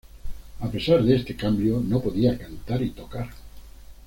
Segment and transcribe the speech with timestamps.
[0.61, 3.29] A pesar de este cambio, no podía cantar y tocar.